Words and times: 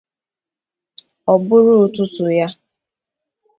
ọ 1.31 1.33
bụrụ 1.47 1.73
ụtụtụ 1.83 2.25
ya. 2.37 2.47